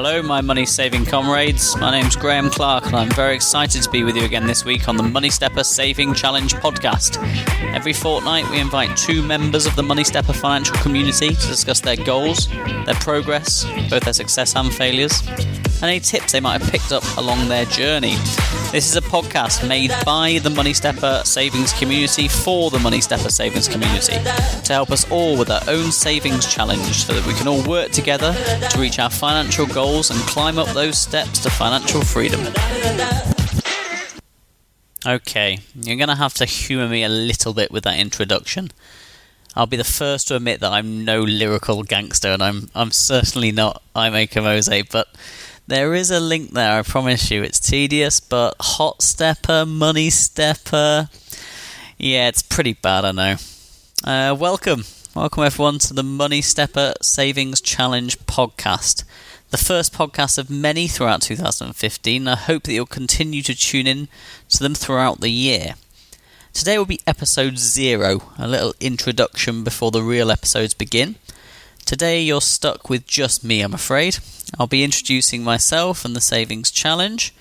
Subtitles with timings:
[0.00, 1.76] Hello, my money saving comrades.
[1.76, 4.88] My name's Graham Clark, and I'm very excited to be with you again this week
[4.88, 7.20] on the Money Stepper Saving Challenge podcast.
[7.74, 11.96] Every fortnight, we invite two members of the Money Stepper financial community to discuss their
[11.96, 16.92] goals, their progress, both their success and failures, and any tips they might have picked
[16.92, 18.14] up along their journey.
[18.70, 23.30] This is a podcast made by the Money Stepper Savings community for the Money Stepper
[23.30, 27.48] Savings community to help us all with our own savings challenge so that we can
[27.48, 28.34] all work together
[28.68, 32.40] to reach our financial goals and climb up those steps to financial freedom.
[35.06, 38.70] Okay, you're going to have to humour me a little bit with that introduction.
[39.56, 43.50] I'll be the first to admit that I'm no lyrical gangster, and I'm I'm certainly
[43.50, 45.08] not Ini Kamoze, but
[45.68, 47.42] there is a link there, I promise you.
[47.42, 51.10] It's tedious, but Hot Stepper, Money Stepper.
[51.98, 53.36] Yeah, it's pretty bad, I know.
[54.02, 54.84] Uh, welcome.
[55.14, 59.04] Welcome, everyone, to the Money Stepper Savings Challenge podcast.
[59.50, 62.26] The first podcast of many throughout 2015.
[62.26, 64.08] I hope that you'll continue to tune in
[64.48, 65.74] to them throughout the year.
[66.54, 71.16] Today will be episode zero, a little introduction before the real episodes begin.
[71.84, 74.18] Today you're stuck with just me, I'm afraid.
[74.58, 77.34] I'll be introducing myself and the Savings Challenge.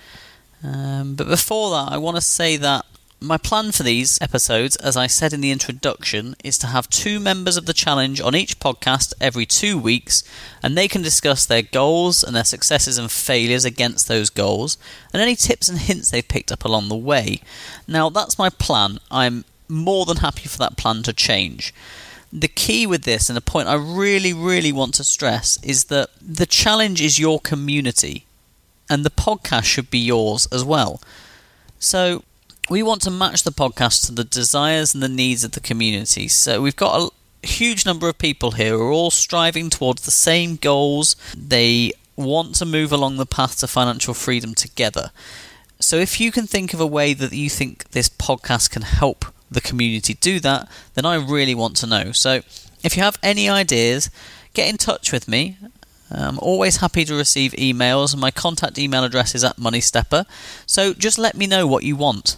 [0.64, 2.86] Um, but before that, I want to say that
[3.20, 7.20] my plan for these episodes, as I said in the introduction, is to have two
[7.20, 10.24] members of the challenge on each podcast every two weeks,
[10.62, 14.78] and they can discuss their goals and their successes and failures against those goals,
[15.14, 17.42] and any tips and hints they've picked up along the way.
[17.88, 19.00] Now, that's my plan.
[19.10, 21.74] I'm more than happy for that plan to change.
[22.32, 26.10] The key with this, and the point I really, really want to stress, is that
[26.22, 28.26] the challenge is your community,
[28.90, 31.02] and the podcast should be yours as well.
[31.80, 32.24] So,
[32.70, 36.28] we want to match the podcast to the desires and the needs of the community.
[36.28, 37.12] So we've got
[37.44, 41.16] a huge number of people here who are all striving towards the same goals.
[41.36, 45.12] They want to move along the path to financial freedom together.
[45.80, 49.26] So if you can think of a way that you think this podcast can help
[49.50, 52.12] the community do that, then I really want to know.
[52.12, 52.42] So
[52.84, 54.10] if you have any ideas,
[54.54, 55.58] get in touch with me.
[56.10, 58.14] I'm always happy to receive emails.
[58.14, 60.26] And my contact email address is at MoneyStepper.
[60.66, 62.38] So just let me know what you want.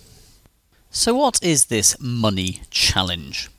[0.92, 3.50] So, what is this money challenge?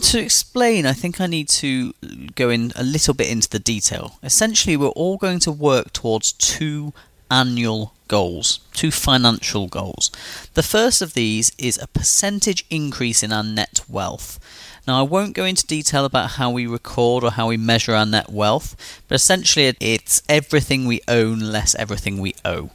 [0.00, 1.92] To explain, I think I need to
[2.34, 4.18] go in a little bit into the detail.
[4.24, 6.92] Essentially, we're all going to work towards two
[7.30, 10.10] annual goals, two financial goals.
[10.54, 14.38] The first of these is a percentage increase in our net wealth.
[14.86, 18.06] Now, I won't go into detail about how we record or how we measure our
[18.06, 22.70] net wealth, but essentially, it's everything we own less everything we owe.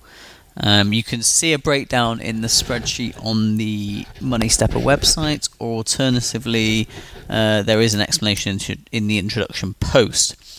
[0.57, 5.77] Um, you can see a breakdown in the spreadsheet on the Money Stepper website, or
[5.77, 6.87] alternatively,
[7.29, 8.59] uh, there is an explanation
[8.91, 10.54] in the introduction post.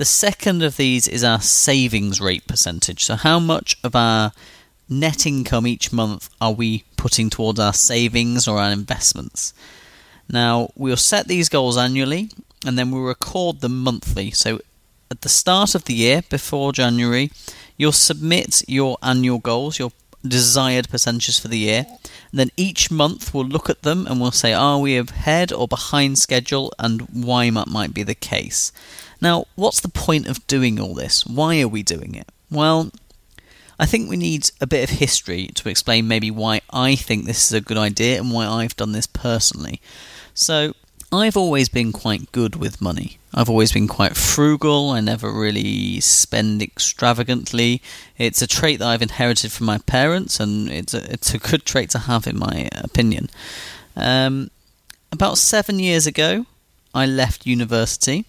[0.00, 3.04] The second of these is our savings rate percentage.
[3.04, 4.32] So, how much of our
[4.88, 9.52] net income each month are we putting towards our savings or our investments?
[10.26, 12.30] Now, we'll set these goals annually
[12.64, 14.30] and then we'll record them monthly.
[14.30, 14.60] So,
[15.10, 17.30] at the start of the year, before January,
[17.80, 19.90] You'll submit your annual goals, your
[20.22, 21.86] desired percentages for the year.
[22.32, 26.18] Then each month we'll look at them and we'll say, are we ahead or behind
[26.18, 28.72] schedule and why that might be the case.
[29.20, 31.26] Now, what's the point of doing all this?
[31.26, 32.28] Why are we doing it?
[32.50, 32.90] Well,
[33.78, 37.46] I think we need a bit of history to explain maybe why I think this
[37.46, 39.80] is a good idea and why I've done this personally.
[40.34, 40.74] So,
[41.12, 43.18] I've always been quite good with money.
[43.34, 44.90] I've always been quite frugal.
[44.90, 47.82] I never really spend extravagantly.
[48.16, 51.64] It's a trait that I've inherited from my parents, and it's a, it's a good
[51.64, 53.28] trait to have, in my opinion.
[53.96, 54.50] Um,
[55.10, 56.46] about seven years ago,
[56.94, 58.24] I left university,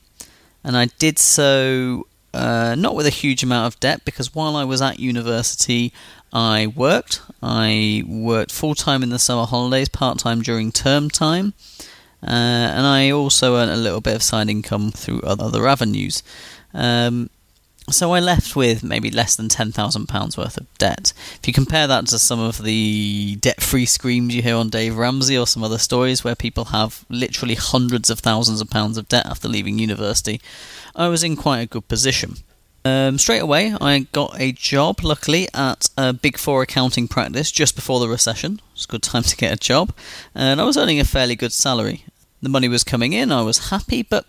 [0.64, 4.64] And I did so uh, not with a huge amount of debt because while I
[4.64, 5.92] was at university,
[6.32, 7.22] I worked.
[7.42, 11.54] I worked full time in the summer holidays, part time during term time,
[12.24, 16.24] uh, and I also earned a little bit of side income through other avenues.
[16.74, 17.30] Um,
[17.90, 21.14] so I left with maybe less than £10,000 worth of debt.
[21.36, 24.96] If you compare that to some of the debt free screams you hear on Dave
[24.96, 29.10] Ramsey or some other stories where people have literally hundreds of thousands of pounds of
[29.10, 30.40] debt after leaving university,
[30.96, 32.36] I was in quite a good position.
[32.84, 37.76] Um, straight away, I got a job, luckily, at a big four accounting practice just
[37.76, 38.54] before the recession.
[38.54, 39.94] It was a good time to get a job,
[40.34, 42.06] and I was earning a fairly good salary.
[42.42, 44.26] The money was coming in, I was happy, but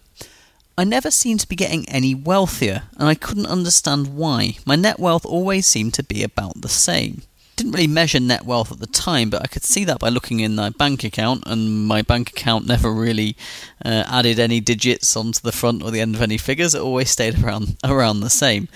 [0.77, 4.57] I never seemed to be getting any wealthier, and I couldn't understand why.
[4.65, 7.23] My net wealth always seemed to be about the same.
[7.57, 10.41] Didn't really measure net wealth at the time, but I could see that by looking
[10.41, 13.37] in my bank account, and my bank account never really
[13.85, 16.75] uh, added any digits onto the front or the end of any figures.
[16.75, 18.69] It always stayed around around the same.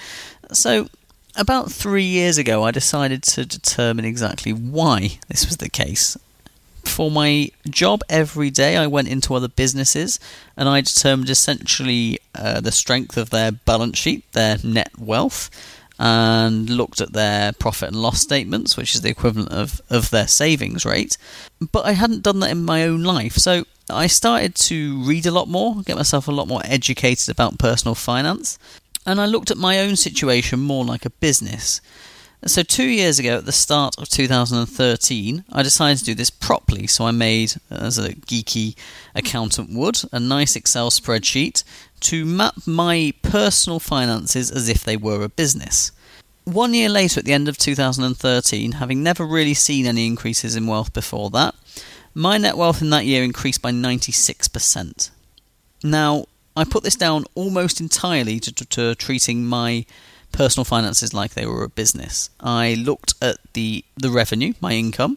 [0.52, 0.88] So,
[1.34, 6.16] about three years ago, I decided to determine exactly why this was the case,
[6.86, 10.18] for my job every day, I went into other businesses
[10.56, 15.50] and I determined essentially uh, the strength of their balance sheet, their net wealth,
[15.98, 20.26] and looked at their profit and loss statements, which is the equivalent of, of their
[20.26, 21.16] savings rate.
[21.72, 23.34] But I hadn't done that in my own life.
[23.34, 27.58] So I started to read a lot more, get myself a lot more educated about
[27.58, 28.58] personal finance,
[29.06, 31.80] and I looked at my own situation more like a business.
[32.46, 36.86] So, two years ago, at the start of 2013, I decided to do this properly.
[36.86, 38.76] So, I made, as a geeky
[39.16, 41.64] accountant would, a nice Excel spreadsheet
[42.00, 45.90] to map my personal finances as if they were a business.
[46.44, 50.68] One year later, at the end of 2013, having never really seen any increases in
[50.68, 51.56] wealth before that,
[52.14, 55.10] my net wealth in that year increased by 96%.
[55.82, 56.26] Now,
[56.56, 59.84] I put this down almost entirely to, to, to treating my
[60.36, 62.30] personal finances like they were a business.
[62.40, 65.16] I looked at the the revenue, my income,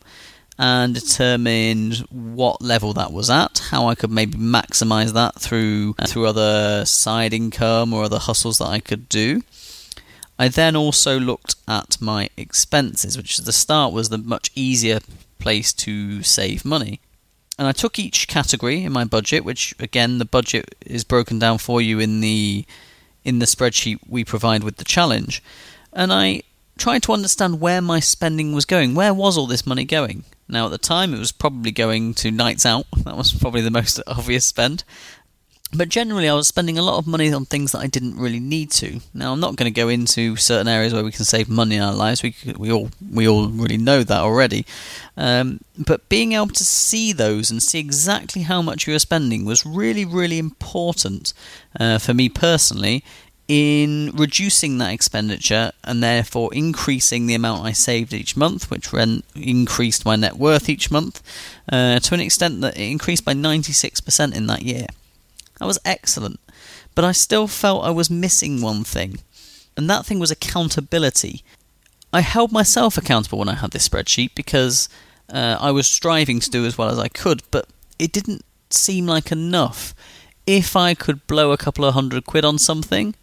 [0.57, 6.27] and determined what level that was at, how I could maybe maximize that through through
[6.27, 9.43] other side income or other hustles that I could do.
[10.37, 14.99] I then also looked at my expenses, which at the start was the much easier
[15.37, 17.01] place to save money.
[17.57, 21.57] And I took each category in my budget, which again the budget is broken down
[21.57, 22.65] for you in the
[23.29, 25.41] in the spreadsheet we provide with the challenge.
[25.93, 26.41] And I
[26.77, 28.95] tried to understand where my spending was going.
[28.95, 30.23] Where was all this money going?
[30.47, 32.87] Now, at the time, it was probably going to nights out.
[33.05, 34.83] That was probably the most obvious spend.
[35.71, 38.39] But generally, I was spending a lot of money on things that I didn't really
[38.39, 39.01] need to.
[39.13, 41.83] Now, I'm not going to go into certain areas where we can save money in
[41.83, 42.23] our lives.
[42.23, 44.65] We we all we all really know that already.
[45.15, 49.45] Um, but being able to see those and see exactly how much you are spending
[49.45, 51.33] was really really important
[51.79, 53.03] uh, for me personally
[53.49, 59.23] in reducing that expenditure and therefore increasing the amount I saved each month, which then
[59.35, 61.21] increased my net worth each month
[61.71, 64.85] uh, to an extent that it increased by 96% in that year.
[65.59, 66.39] That was excellent.
[66.95, 69.19] But I still felt I was missing one thing,
[69.77, 71.43] and that thing was accountability.
[72.11, 74.89] I held myself accountable when I had this spreadsheet because
[75.31, 77.67] uh, I was striving to do as well as I could, but
[77.99, 79.93] it didn't seem like enough.
[80.47, 83.13] If I could blow a couple of hundred quid on something,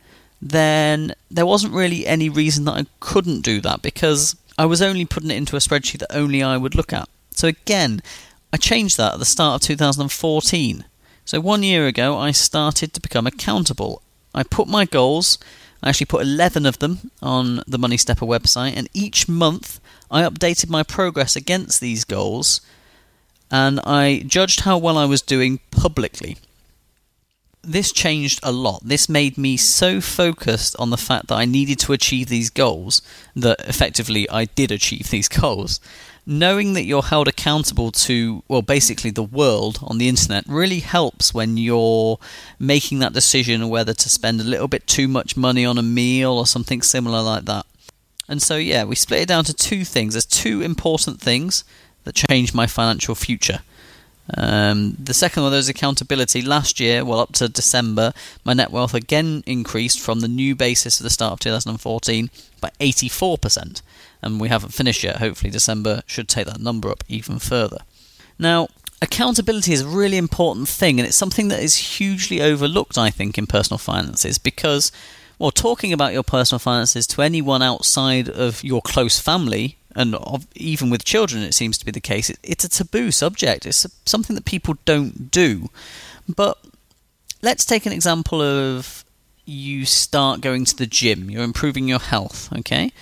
[0.41, 5.05] then there wasn't really any reason that I couldn't do that because I was only
[5.05, 7.09] putting it into a spreadsheet that only I would look at.
[7.31, 8.01] So again,
[8.53, 10.85] I changed that at the start of 2014.
[11.27, 14.01] So one year ago, I started to become accountable.
[14.33, 15.39] I put my goals,
[15.83, 20.23] I actually put 11 of them on the Money Stepper website, and each month I
[20.23, 22.61] updated my progress against these goals
[23.51, 26.37] and I judged how well I was doing publicly.
[27.67, 28.83] This changed a lot.
[28.85, 33.03] This made me so focused on the fact that I needed to achieve these goals
[33.35, 35.81] that effectively I did achieve these goals
[36.27, 41.33] knowing that you're held accountable to, well, basically the world on the internet really helps
[41.33, 42.19] when you're
[42.59, 46.33] making that decision whether to spend a little bit too much money on a meal
[46.33, 47.65] or something similar like that.
[48.29, 50.15] And so, yeah, we split it down to two things.
[50.15, 51.63] There's two important things
[52.03, 53.61] that changed my financial future.
[54.35, 56.43] Um, the second one is accountability.
[56.43, 58.13] Last year, well, up to December,
[58.45, 62.31] my net wealth again increased from the new basis at the start of 2014
[62.61, 63.83] by 84%
[64.23, 65.17] and we haven't finished yet.
[65.17, 67.79] Hopefully, December should take that number up even further.
[68.39, 68.69] Now,
[69.01, 73.39] accountability is a really important thing, and it's something that is hugely overlooked, I think,
[73.39, 74.93] in personal finances because,
[75.39, 80.15] well, talking about your personal finances to anyone outside of your close family, and
[80.55, 83.65] even with children, it seems to be the case, it's a taboo subject.
[83.65, 85.71] It's something that people don't do.
[86.29, 86.59] But
[87.41, 89.05] let's take an example of
[89.47, 92.93] you start going to the gym, you're improving your health, okay?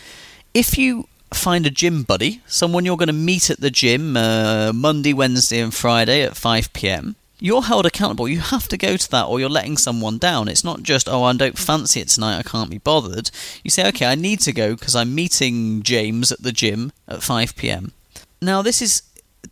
[0.53, 4.73] If you find a gym buddy, someone you're going to meet at the gym uh,
[4.73, 8.29] Monday, Wednesday, and Friday at 5 pm, you're held accountable.
[8.29, 10.49] You have to go to that, or you're letting someone down.
[10.49, 13.31] It's not just, oh, I don't fancy it tonight, I can't be bothered.
[13.63, 17.23] You say, okay, I need to go because I'm meeting James at the gym at
[17.23, 17.93] 5 pm.
[18.41, 19.03] Now, this is,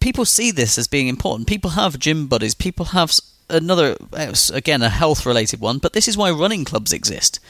[0.00, 1.48] people see this as being important.
[1.48, 3.12] People have gym buddies, people have
[3.48, 7.40] another, uh, again, a health related one, but this is why running clubs exist.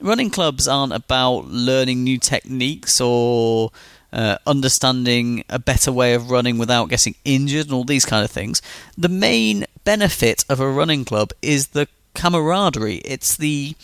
[0.00, 3.70] Running clubs aren't about learning new techniques or
[4.14, 8.30] uh, understanding a better way of running without getting injured and all these kind of
[8.30, 8.62] things.
[8.96, 13.02] The main benefit of a running club is the camaraderie.
[13.04, 13.74] It's the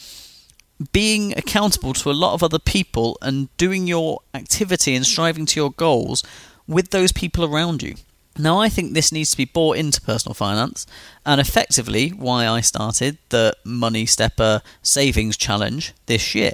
[0.92, 5.60] being accountable to a lot of other people and doing your activity and striving to
[5.60, 6.22] your goals
[6.66, 7.96] with those people around you.
[8.38, 10.86] Now, I think this needs to be brought into personal finance,
[11.26, 16.52] and effectively why I started the Money Stepper Savings Challenge this year.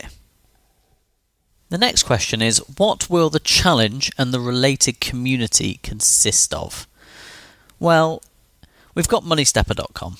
[1.68, 6.86] The next question is What will the challenge and the related community consist of?
[7.80, 8.22] Well,
[8.94, 10.18] we've got moneystepper.com.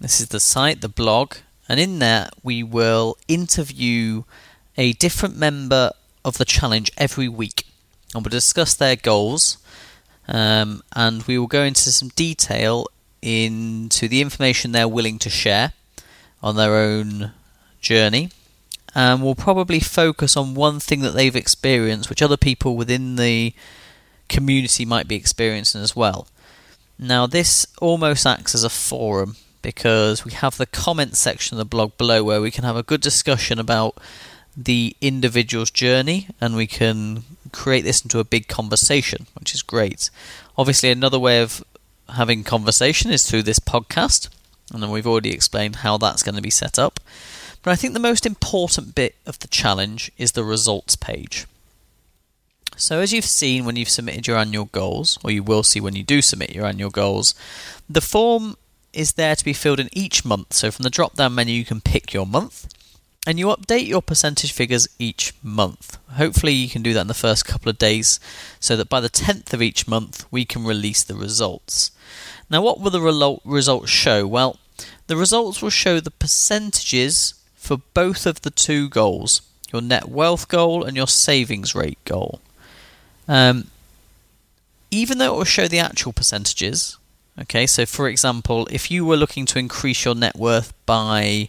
[0.00, 1.36] This is the site, the blog,
[1.68, 4.24] and in there we will interview
[4.76, 5.92] a different member
[6.24, 7.66] of the challenge every week
[8.14, 9.58] and we'll discuss their goals
[10.28, 12.86] um, and we will go into some detail
[13.22, 15.72] into the information they're willing to share
[16.42, 17.32] on their own
[17.80, 18.30] journey.
[18.96, 23.16] Um, and we'll probably focus on one thing that they've experienced, which other people within
[23.16, 23.52] the
[24.30, 26.26] community might be experiencing as well.
[26.98, 31.66] Now, this almost acts as a forum because we have the comments section of the
[31.66, 33.98] blog below where we can have a good discussion about
[34.56, 40.08] the individual's journey and we can create this into a big conversation, which is great.
[40.56, 41.62] Obviously, another way of
[42.14, 44.30] having conversation is through this podcast,
[44.72, 46.98] and then we've already explained how that's going to be set up.
[47.66, 51.46] But I think the most important bit of the challenge is the results page.
[52.76, 55.96] So, as you've seen when you've submitted your annual goals, or you will see when
[55.96, 57.34] you do submit your annual goals,
[57.90, 58.56] the form
[58.92, 60.52] is there to be filled in each month.
[60.52, 62.72] So, from the drop down menu, you can pick your month
[63.26, 65.98] and you update your percentage figures each month.
[66.10, 68.20] Hopefully, you can do that in the first couple of days
[68.60, 71.90] so that by the 10th of each month we can release the results.
[72.48, 74.24] Now, what will the results show?
[74.24, 74.56] Well,
[75.08, 77.34] the results will show the percentages
[77.66, 79.42] for both of the two goals
[79.72, 82.40] your net wealth goal and your savings rate goal.
[83.26, 83.66] Um,
[84.92, 86.96] even though it will show the actual percentages,
[87.42, 91.48] okay, so for example, if you were looking to increase your net worth by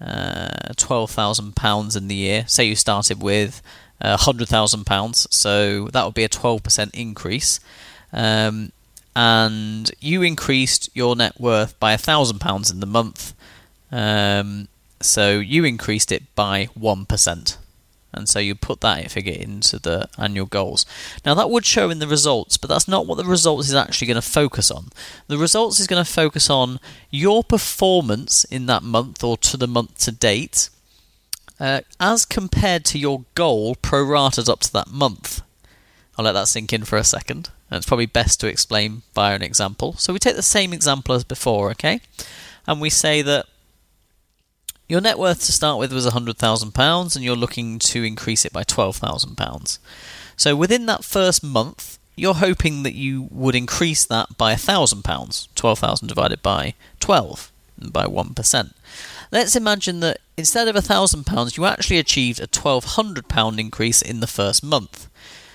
[0.00, 2.44] uh, £12,000 in the year.
[2.46, 3.62] Say you started with
[4.00, 7.60] uh, £100,000, so that would be a 12% increase.
[8.12, 8.72] Um,
[9.14, 13.34] and you increased your net worth by £1,000 in the month.
[13.92, 14.68] Um,
[15.00, 17.56] so you increased it by 1%
[18.12, 20.84] and so you put that figure into the annual goals.
[21.24, 24.08] Now that would show in the results, but that's not what the results is actually
[24.08, 24.88] going to focus on.
[25.28, 26.80] The results is going to focus on
[27.10, 30.70] your performance in that month or to the month to date,
[31.58, 35.42] uh, as compared to your goal prorated up to that month.
[36.18, 37.50] I'll let that sink in for a second.
[37.70, 39.92] It's probably best to explain via an example.
[39.94, 42.00] So we take the same example as before, okay?
[42.66, 43.46] And we say that
[44.90, 48.64] your net worth to start with was £100,000 and you're looking to increase it by
[48.64, 49.78] £12,000.
[50.36, 55.48] So within that first month, you're hoping that you would increase that by £1,000.
[55.54, 57.52] 12,000 divided by 12,
[57.92, 58.72] by 1%.
[59.30, 64.64] Let's imagine that instead of £1,000, you actually achieved a £1,200 increase in the first
[64.64, 65.08] month.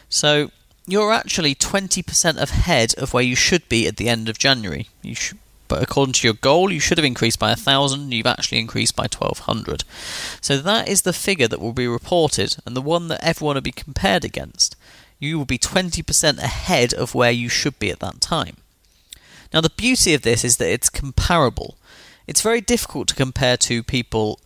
[0.07, 0.49] So
[0.87, 4.87] you're actually 20% ahead of where you should be at the end of January.
[5.01, 5.33] You sh-
[5.67, 9.03] but according to your goal, you should have increased by 1,000, you've actually increased by
[9.03, 9.83] 1,200.
[10.41, 13.61] So that is the figure that will be reported, and the one that everyone will
[13.61, 14.75] be compared against.
[15.19, 18.57] You will be 20% ahead of where you should be at that time.
[19.53, 21.77] Now, the beauty of this is that it's comparable.
[22.27, 24.39] It's very difficult to compare two people.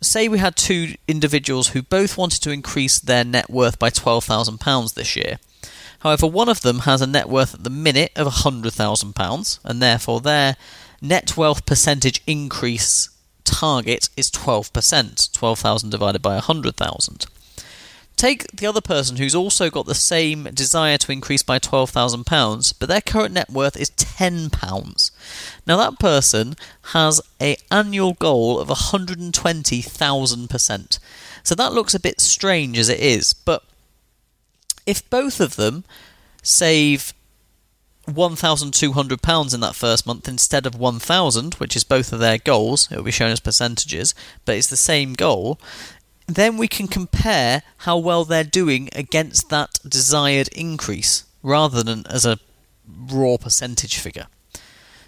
[0.00, 4.94] Say we had two individuals who both wanted to increase their net worth by £12,000
[4.94, 5.38] this year
[6.00, 10.20] However, one of them has a net worth at the minute of £100,000, and therefore
[10.20, 10.56] their
[11.00, 13.08] net wealth percentage increase
[13.44, 17.26] target is 12%, 12,000 divided by 100,000.
[18.16, 22.88] Take the other person who's also got the same desire to increase by £12,000, but
[22.88, 25.10] their current net worth is £10.
[25.66, 26.54] Now that person
[26.92, 30.98] has a annual goal of 120,000%.
[31.42, 33.64] So that looks a bit strange as it is, but
[34.86, 35.84] if both of them
[36.42, 37.12] save
[38.08, 42.96] £1,200 in that first month instead of 1,000, which is both of their goals, it
[42.96, 45.60] will be shown as percentages, but it's the same goal,
[46.26, 52.24] then we can compare how well they're doing against that desired increase rather than as
[52.24, 52.38] a
[53.10, 54.26] raw percentage figure.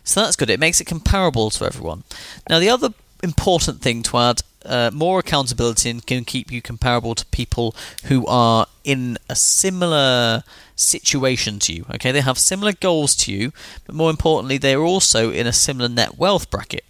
[0.04, 0.50] So that's good.
[0.50, 2.02] It makes it comparable to everyone.
[2.48, 2.90] Now, the other
[3.22, 8.26] important thing to add uh, more accountability and can keep you comparable to people who
[8.26, 10.42] are in a similar
[10.76, 11.86] situation to you.
[11.94, 13.52] Okay, they have similar goals to you,
[13.86, 16.84] but more importantly, they're also in a similar net wealth bracket.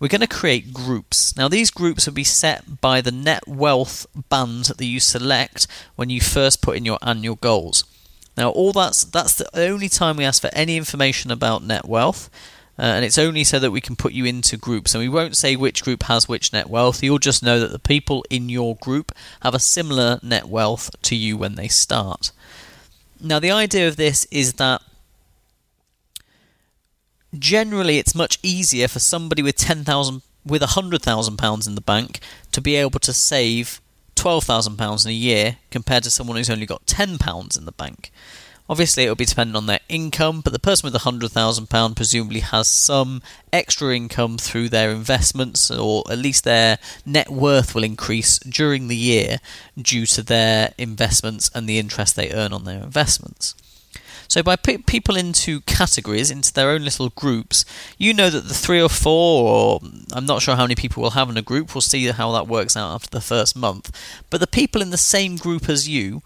[0.00, 1.36] We're going to create groups.
[1.36, 6.08] Now, these groups will be set by the net wealth band that you select when
[6.08, 7.84] you first put in your annual goals.
[8.36, 12.30] Now, all that's that's the only time we ask for any information about net wealth.
[12.78, 14.94] Uh, and it's only so that we can put you into groups.
[14.94, 17.02] And we won't say which group has which net wealth.
[17.02, 21.16] You'll just know that the people in your group have a similar net wealth to
[21.16, 22.30] you when they start.
[23.20, 24.80] Now, the idea of this is that
[27.36, 32.20] generally it's much easier for somebody with 10,000 with 100,000 pounds in the bank
[32.52, 33.82] to be able to save
[34.14, 37.72] 12,000 pounds in a year compared to someone who's only got 10 pounds in the
[37.72, 38.10] bank.
[38.70, 42.40] Obviously, it will be dependent on their income, but the person with the £100,000 presumably
[42.40, 48.38] has some extra income through their investments, or at least their net worth will increase
[48.40, 49.38] during the year
[49.80, 53.54] due to their investments and the interest they earn on their investments.
[54.28, 57.64] So, by putting people into categories, into their own little groups,
[57.96, 59.80] you know that the three or four, or
[60.12, 62.46] I'm not sure how many people we'll have in a group, we'll see how that
[62.46, 63.90] works out after the first month.
[64.28, 66.20] But the people in the same group as you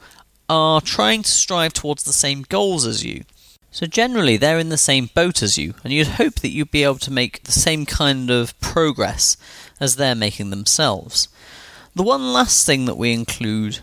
[0.53, 3.25] are trying to strive towards the same goals as you.
[3.71, 6.85] So generally, they're in the same boat as you, and you'd hope that you'd be
[6.85, 9.39] able to make the same kind of progress
[9.81, 11.29] as they're making themselves.
[11.95, 13.81] The one last thing that we include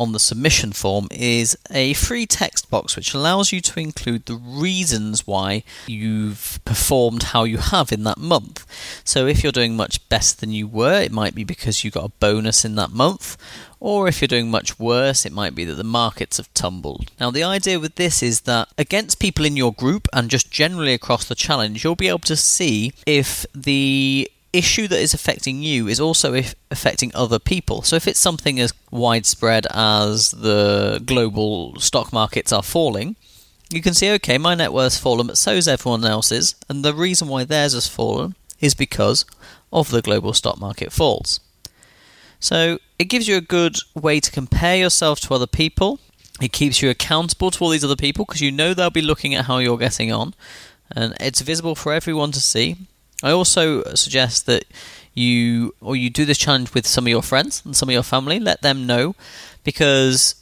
[0.00, 4.34] on the submission form is a free text box which allows you to include the
[4.34, 8.66] reasons why you've performed how you have in that month.
[9.04, 12.06] So if you're doing much better than you were, it might be because you got
[12.06, 13.36] a bonus in that month,
[13.78, 17.10] or if you're doing much worse, it might be that the markets have tumbled.
[17.20, 20.94] Now, the idea with this is that against people in your group and just generally
[20.94, 25.86] across the challenge, you'll be able to see if the issue that is affecting you
[25.88, 26.34] is also
[26.70, 27.82] affecting other people.
[27.82, 33.16] So if it's something as widespread as the global stock markets are falling,
[33.70, 36.94] you can see, okay, my net worth's fallen, but so is everyone else's, and the
[36.94, 39.24] reason why theirs has fallen is because
[39.72, 41.40] of the global stock market falls.
[42.40, 46.00] So it gives you a good way to compare yourself to other people.
[46.40, 49.34] It keeps you accountable to all these other people because you know they'll be looking
[49.34, 50.34] at how you're getting on,
[50.90, 52.76] and it's visible for everyone to see.
[53.22, 54.64] I also suggest that
[55.14, 58.02] you or you do this challenge with some of your friends and some of your
[58.02, 58.40] family.
[58.40, 59.14] Let them know
[59.64, 60.34] because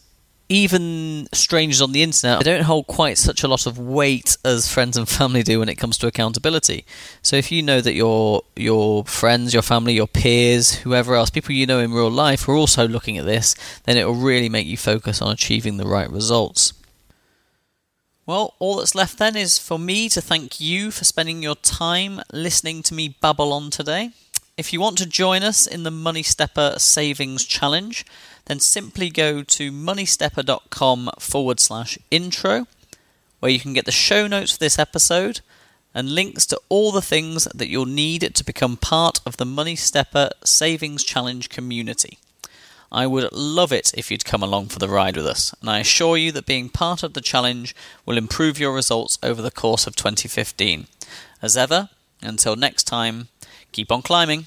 [0.50, 4.72] even strangers on the internet they don't hold quite such a lot of weight as
[4.72, 6.84] friends and family do when it comes to accountability.
[7.22, 11.52] So if you know that your your friends, your family, your peers, whoever else, people
[11.52, 14.66] you know in real life are also looking at this, then it will really make
[14.66, 16.72] you focus on achieving the right results.
[18.28, 22.20] Well, all that's left then is for me to thank you for spending your time
[22.30, 24.10] listening to me babble on today.
[24.58, 28.04] If you want to join us in the Money Stepper Savings Challenge,
[28.44, 32.66] then simply go to moneystepper.com forward slash intro,
[33.40, 35.40] where you can get the show notes for this episode
[35.94, 39.74] and links to all the things that you'll need to become part of the Money
[39.74, 42.18] Stepper Savings Challenge community.
[42.90, 45.80] I would love it if you'd come along for the ride with us, and I
[45.80, 47.74] assure you that being part of the challenge
[48.06, 50.86] will improve your results over the course of 2015.
[51.42, 51.90] As ever,
[52.22, 53.28] until next time,
[53.72, 54.46] keep on climbing.